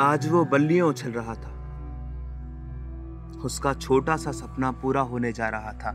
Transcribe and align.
आज 0.00 0.28
वो 0.28 0.44
बल्लियों 0.44 0.88
उछल 0.88 1.10
रहा 1.10 1.34
था। 1.34 1.58
उसका 3.44 3.74
छोटा 3.74 4.16
सा 4.16 4.32
सपना 4.32 4.72
पूरा 4.72 5.00
होने 5.00 5.32
जा 5.32 5.48
रहा 5.48 5.72
था। 5.72 5.92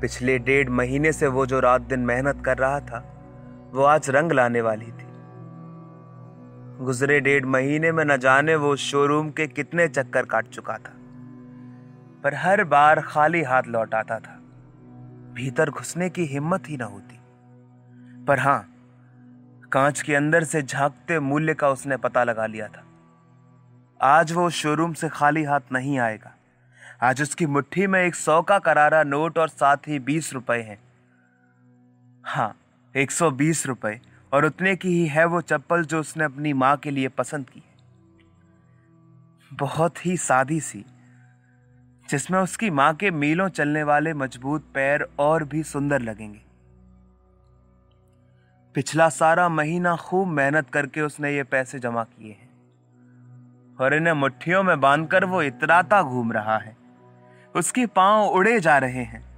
पिछले 0.00 0.38
डेढ़ 0.38 0.68
महीने 0.68 1.12
से 1.12 1.26
वो 1.26 1.46
जो 1.46 1.60
रात 1.60 1.80
दिन 1.80 2.00
मेहनत 2.00 2.42
कर 2.44 2.58
रहा 2.58 2.80
था, 2.80 3.24
वो 3.72 3.82
आज 3.82 4.10
रंग 4.10 4.32
लाने 4.32 4.60
वाली 4.60 4.86
थी। 4.86 5.06
गुजरे 6.84 7.20
डेढ़ 7.20 7.44
महीने 7.44 7.92
में 7.92 8.04
न 8.04 8.16
जाने 8.16 8.56
वो 8.56 8.76
शोरूम 8.76 9.30
के 9.30 9.46
कितने 9.46 9.88
चक्कर 9.88 10.24
काट 10.24 10.46
चुका 10.46 10.74
था। 10.74 10.92
पर 12.24 12.34
हर 12.34 12.64
बार 12.64 13.00
खाली 13.00 13.42
हाथ 13.42 13.62
लौट 13.66 13.94
आता 13.94 14.18
था। 14.18 14.40
भीतर 15.34 15.70
घुसने 15.70 16.10
की 16.10 16.24
हिम्मत 16.24 16.62
ही 16.68 16.76
ना 16.76 16.84
होती। 16.84 17.20
पर 18.24 18.38
हाँ, 18.38 18.74
कांच 19.72 20.02
के 20.02 20.14
अंदर 20.14 20.44
से 20.44 20.62
झांकते 20.62 21.20
मूल्य 21.20 21.54
का 21.54 21.68
उसने 21.68 21.96
पता 21.96 22.24
लगा 22.24 22.46
लिया 22.46 22.68
था। 22.68 22.84
आज 24.00 24.30
वो 24.32 24.48
शोरूम 24.50 24.92
से 24.92 25.08
खाली 25.08 25.42
हाथ 25.44 25.72
नहीं 25.72 25.98
आएगा। 25.98 26.32
आज 27.02 27.22
उसकी 27.22 27.46
मुट्ठी 27.46 27.86
में 27.86 28.00
एक 28.02 28.14
सौ 28.14 28.40
का 28.42 28.58
करारा 28.58 29.02
नोट 29.02 29.38
और 29.38 29.48
साथ 29.48 29.88
ही 29.88 29.98
बीस 29.98 30.32
रुपए 30.32 30.60
हैं। 30.60 30.78
हाँ 32.24 32.54
एक 32.94 33.10
सौ 33.10 33.30
बीस 33.30 33.66
रुपए 33.66 34.00
और 34.32 34.44
उतने 34.44 34.74
की 34.76 34.88
ही 34.88 35.06
है 35.06 35.24
वो 35.24 35.40
चप्पल 35.42 35.84
जो 35.84 36.00
उसने 36.00 36.24
अपनी 36.24 36.52
माँ 36.54 36.76
के 36.76 36.90
लिए 36.90 37.08
पसंद 37.08 37.50
की 37.50 37.60
है। 37.60 37.68
बहुत 39.52 40.04
ही 40.06 40.16
सादी 40.16 40.60
सी, 40.60 40.84
जिसमें 42.08 42.38
उसकी 42.40 42.70
माँ 42.70 42.94
के 42.94 43.10
मीलों 43.10 43.48
चलने 43.50 43.82
वाले 43.82 44.14
मज़बूत 44.14 44.72
पैर 44.74 45.08
और 45.18 45.44
भी 45.44 45.62
सुंदर 45.62 46.00
लगेंगे। 46.00 46.40
पिछला 48.74 49.08
सारा 49.08 49.48
महीना 49.48 49.96
खूब 49.98 50.28
मेहनत 50.28 50.70
करके 50.70 51.00
उसने 51.00 51.36
ये 51.36 51.42
पैसे 51.44 51.78
जमा 51.78 52.04
किए 52.04 52.32
हैं। 52.32 52.49
और 53.80 53.94
इन्हें 53.94 54.14
मुट्ठियों 54.14 54.62
में 54.62 54.80
बांधकर 54.80 55.24
वो 55.24 55.42
इतराता 55.42 56.02
घूम 56.02 56.32
रहा 56.32 56.58
है। 56.58 56.76
उसके 57.56 57.86
पाँव 57.86 58.28
उड़े 58.28 58.60
जा 58.60 58.78
रहे 58.78 59.04
हैं। 59.04 59.30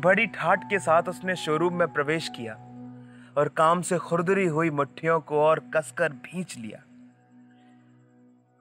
बड़ी 0.00 0.26
ठाट 0.26 0.64
के 0.64 0.78
साथ 0.78 1.02
उसने 1.02 1.36
शोरूम 1.36 1.74
में 1.74 1.88
प्रवेश 1.88 2.28
किया 2.28 2.54
और 3.38 3.48
काम 3.48 3.82
से 3.82 3.98
खुरदरी 3.98 4.46
हुई 4.46 4.70
मुट्ठियों 4.70 5.20
को 5.20 5.40
और 5.40 5.58
कसकर 5.76 6.12
भींच 6.12 6.56
लिया। 6.56 6.82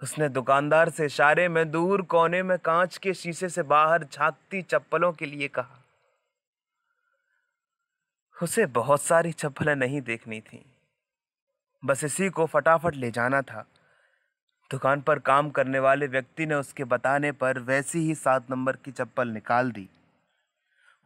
उसने 0.03 0.29
दुकानदार 0.29 0.89
से 0.89 1.05
इशारे 1.05 1.49
में 1.49 1.71
दूर 1.71 2.01
कोने 2.01 2.43
में 2.43 2.57
कांच 2.57 2.97
के 2.97 3.13
शीशे 3.13 3.49
से 3.49 3.63
बाहर 3.63 4.03
झांकती 4.03 4.61
चप्पलों 4.61 5.11
के 5.11 5.25
लिए 5.25 5.47
कहा 5.47 5.84
उसे 8.43 8.65
बहुत 8.65 9.01
सारी 9.01 9.31
चप्पलें 9.31 9.75
नहीं 9.75 10.01
देखनी 10.01 10.41
थी। 10.41 10.65
बस 11.85 12.03
इसी 12.03 12.29
को 12.29 12.45
फटाफट 12.45 12.95
ले 12.95 13.11
जाना 13.11 13.41
था। 13.41 13.65
दुकान 14.71 15.01
पर 15.01 15.19
काम 15.19 15.49
करने 15.49 15.79
वाले 15.79 16.07
व्यक्ति 16.07 16.45
ने 16.45 16.55
उसके 16.55 16.83
बताने 16.83 17.31
पर 17.31 17.59
वैसी 17.59 17.99
ही 17.99 18.15
सात 18.15 18.51
नंबर 18.51 18.75
की 18.75 18.91
चप्पल 18.91 19.27
निकाल 19.27 19.71
दी। 19.71 19.89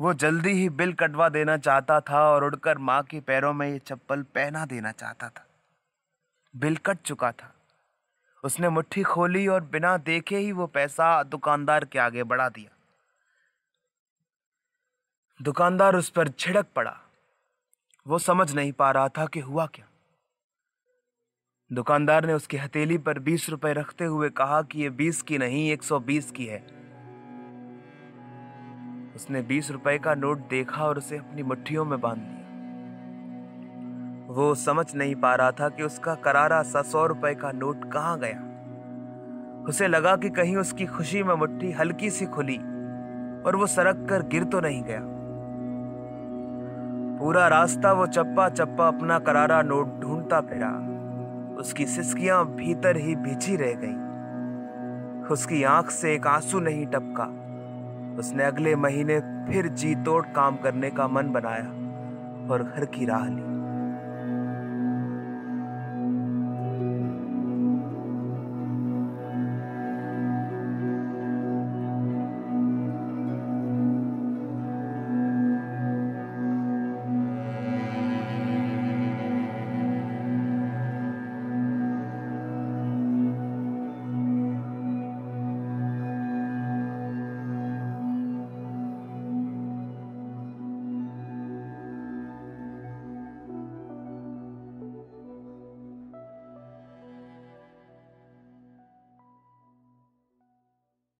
वो 0.01 0.13
जल्दी 0.13 0.49
ही 0.49 0.69
बिल 0.69 0.93
कटवा 0.93 1.29
देना 1.29 1.57
चाहता 1.57 2.01
था 2.01 2.29
और 2.29 2.43
उड़कर 2.43 2.77
माँ 2.77 3.03
के 3.03 3.19
पैरों 3.19 3.53
में 3.53 3.69
ये 3.69 3.79
चप्पल 3.79 4.23
पहना 4.23 4.65
देना 4.65 4.91
चाहता 4.91 5.29
था। 5.29 5.47
बिल 6.55 6.77
कट 6.77 6.97
चुका 6.97 7.31
था। 7.31 7.53
उसने 8.43 8.69
मुट्ठी 8.69 9.03
खोली 9.03 9.47
और 9.47 9.61
बिना 9.61 9.97
देखे 9.97 10.37
ही 10.37 10.51
वो 10.51 10.67
पैसा 10.67 11.23
दुकानदार 11.23 11.85
के 11.85 11.99
आगे 11.99 12.23
बढ़ा 12.23 12.49
दिया। 12.49 12.75
दुकानदार 15.41 15.95
उस 15.95 16.09
पर 16.09 16.27
छिड़क 16.27 16.65
पड़ा। 16.75 16.99
वो 18.07 18.19
समझ 18.19 18.55
नहीं 18.55 18.71
पा 18.71 18.91
रहा 18.91 19.09
था 19.09 19.25
कि 19.25 19.39
हुआ 19.39 19.65
क्या। 19.65 19.85
दुकानदार 21.73 22.25
ने 22.25 22.33
उसकी 22.33 22.57
हथेली 22.57 22.97
पर 22.97 23.19
बीस 23.19 23.49
रुपए 23.49 23.73
रखते 23.73 24.05
हुए 24.05 24.29
कहा 24.29 24.61
कि 24.61 24.81
ये 24.81 24.89
बीस 24.89 25.21
की 25.21 25.37
नहीं, 25.37 25.71
एक 25.71 25.83
सौ 25.83 25.99
बीस 25.99 26.31
की 26.31 26.45
है। 26.45 26.59
उसने 29.15 29.41
बीस 29.41 29.71
रुपए 29.71 29.97
का 29.97 30.15
नोट 30.15 30.37
देखा 30.37 30.85
और 30.85 30.97
उसे 30.97 31.17
अपनी 31.17 31.43
मुट्ठियों 31.43 31.85
में 31.85 32.01
बाँध 32.01 32.17
लिया 32.17 32.39
वो 34.33 34.55
समझ 34.55 34.95
नहीं 34.95 35.15
पा 35.15 35.35
रहा 35.35 35.51
था 35.51 35.69
कि 35.69 35.83
उसका 35.83 36.15
करारा 36.15 36.63
सा 36.63 36.81
सौ 36.81 37.05
रुपए 37.05 37.35
का 37.35 37.51
नोट 37.51 37.91
कहाँ 37.91 38.19
गया। 38.19 38.45
उसे 39.69 39.87
लगा 39.87 40.15
कि 40.15 40.29
कहीं 40.29 40.57
उसकी 40.57 40.85
खुशी 40.85 41.23
में 41.23 41.35
मुट्ठी 41.35 41.71
हल्की 41.71 42.09
सी 42.09 42.25
खुली 42.25 42.57
और 43.45 43.55
वो 43.55 43.67
सरक 43.67 44.07
कर 44.09 44.21
गिर 44.21 44.43
तो 44.43 44.59
नहीं 44.59 44.83
गया। 44.83 45.18
पूरा 47.19 47.47
रास्ता 47.47 47.91
वो 47.93 48.05
चप्पा 48.07 48.49
चप्पा 48.49 48.87
अपना 48.87 49.19
करारा 49.19 49.61
नोट 49.61 49.99
ढूंढता 49.99 50.41
फिरा। 50.41 50.69
उसकी 51.59 51.85
सिसकियाँ 51.85 52.45
भीतर 52.45 52.97
ही 52.97 53.15
भिजी 53.15 53.55
रह 53.55 53.73
गईं। 53.73 55.27
उसकी 55.27 55.63
आँख 55.63 55.89
से 55.89 56.13
एक 56.13 56.27
आँसू 56.27 56.59
नहीं 56.59 56.85
टपका। 56.85 57.25
उसने 58.19 58.43
अगले 58.43 58.75
महीने 58.75 59.19
फिर 59.19 59.67
जी 59.67 59.95
तोड़ 59.95 60.25
काम 60.25 60.57
करने 60.57 60.89
का 60.89 61.07
मन 61.07 61.31
बनाया 61.31 61.67
और 62.53 62.63
घर 62.75 62.85
की 62.85 63.05
राह 63.05 63.25
ली। 63.25 63.58